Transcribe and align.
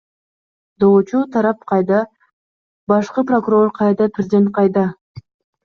Доочу 0.83 1.19
тарап 1.35 1.59
кайда, 1.73 1.99
башкы 2.93 3.21
прокурор 3.29 3.69
кайда, 3.79 4.05
президент 4.19 4.49
кайда? 4.59 4.85